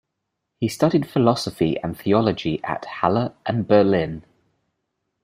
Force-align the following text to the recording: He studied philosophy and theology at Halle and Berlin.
He 0.59 0.67
studied 0.67 1.07
philosophy 1.07 1.77
and 1.79 1.95
theology 1.95 2.59
at 2.63 2.85
Halle 2.85 3.35
and 3.45 3.67
Berlin. 3.67 4.23